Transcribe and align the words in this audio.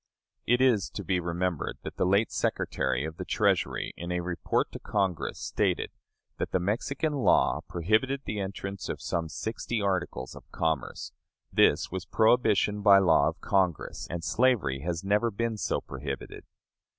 It 0.47 0.61
is 0.61 0.89
to 0.95 1.03
be 1.03 1.19
remembered 1.19 1.77
that 1.83 1.97
the 1.97 2.07
late 2.07 2.31
Secretary 2.31 3.05
of 3.05 3.17
the 3.17 3.23
Treasury, 3.23 3.93
in 3.95 4.11
a 4.11 4.21
report 4.21 4.71
to 4.71 4.79
Congress, 4.79 5.37
stated 5.37 5.91
that 6.39 6.49
the 6.51 6.59
Mexican 6.59 7.13
law 7.13 7.59
prohibited 7.69 8.21
the 8.25 8.39
entrance 8.39 8.89
of 8.89 8.99
some 8.99 9.29
sixty 9.29 9.79
articles 9.79 10.35
of 10.35 10.49
commerce; 10.51 11.11
this 11.53 11.91
was 11.91 12.05
prohibition 12.07 12.81
by 12.81 12.97
law 12.97 13.27
of 13.29 13.41
Congress, 13.41 14.07
and 14.09 14.23
slavery 14.23 14.79
has 14.79 15.03
never 15.03 15.29
been 15.29 15.55
so 15.55 15.81
prohibited. 15.81 16.45